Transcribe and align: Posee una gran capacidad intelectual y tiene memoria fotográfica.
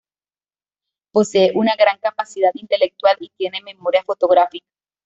Posee 1.13 1.51
una 1.53 1.75
gran 1.75 1.99
capacidad 1.99 2.49
intelectual 2.55 3.17
y 3.19 3.29
tiene 3.37 3.61
memoria 3.61 4.01
fotográfica. 4.03 4.65